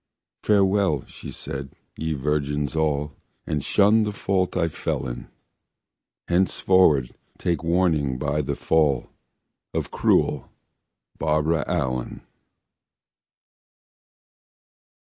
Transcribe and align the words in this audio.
"Farewell", 0.41 1.05
she 1.05 1.29
said, 1.29 1.73
"ye 1.95 2.13
virgins 2.13 2.75
all, 2.75 3.13
And 3.45 3.63
shun 3.63 4.01
the 4.01 4.11
fault 4.11 4.57
I 4.57 4.67
fell 4.67 5.07
in: 5.07 5.27
Henceforward 6.27 7.13
take 7.37 7.63
warning 7.63 8.17
by 8.17 8.41
the 8.41 8.55
fall 8.55 9.11
Of 9.75 9.91
cruel 9.91 10.49
Barbara 11.19 11.65
Allen." 11.67 12.21